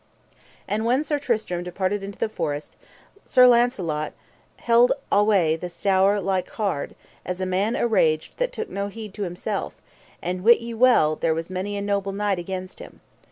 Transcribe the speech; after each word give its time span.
And 0.67 0.83
when 0.83 1.03
Sir 1.03 1.19
Tristram 1.19 1.61
departed 1.61 2.01
into 2.01 2.17
the 2.17 2.27
forest 2.27 2.75
Sir 3.27 3.45
Launcelot 3.45 4.13
held 4.57 4.93
alway 5.11 5.55
the 5.55 5.69
stour 5.69 6.19
like 6.19 6.49
hard, 6.49 6.95
as 7.23 7.39
a 7.39 7.45
man 7.45 7.75
araged 7.75 8.37
that 8.37 8.51
took 8.51 8.71
no 8.71 8.87
heed 8.87 9.13
to 9.13 9.21
himself, 9.25 9.75
and 10.19 10.43
wit 10.43 10.59
ye 10.59 10.73
well 10.73 11.15
there 11.15 11.35
was 11.35 11.51
many 11.51 11.77
a 11.77 11.83
noble 11.83 12.13
knight 12.13 12.39
against 12.39 12.79
him. 12.79 12.99